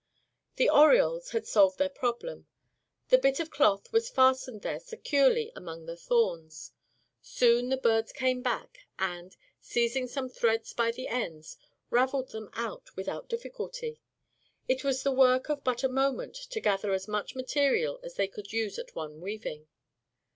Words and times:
The 0.55 0.67
orioles 0.67 1.29
had 1.29 1.45
solved 1.45 1.77
their 1.77 1.87
problem; 1.87 2.47
the 3.09 3.19
bit 3.19 3.39
of 3.39 3.51
cloth 3.51 3.93
was 3.93 4.09
fastened 4.09 4.63
there 4.63 4.79
securely 4.79 5.51
among 5.55 5.85
the 5.85 5.95
thorns. 5.95 6.71
Soon 7.21 7.69
the 7.69 7.77
birds 7.77 8.11
came 8.11 8.41
back 8.41 8.87
and, 8.97 9.37
seizing 9.59 10.07
some 10.07 10.27
threads 10.27 10.73
by 10.73 10.89
the 10.89 11.07
ends, 11.07 11.55
raveled 11.91 12.29
them 12.29 12.49
out 12.53 12.95
without 12.95 13.29
difficulty. 13.29 14.01
It 14.67 14.83
was 14.83 15.03
the 15.03 15.11
work 15.11 15.49
of 15.51 15.63
but 15.63 15.83
a 15.83 15.87
moment 15.87 16.33
to 16.49 16.59
gather 16.59 16.93
as 16.93 17.07
much 17.07 17.35
material 17.35 17.99
as 18.01 18.15
they 18.15 18.27
could 18.27 18.51
use 18.51 18.79
at 18.79 18.95
one 18.95 19.21
weaving. 19.21 19.67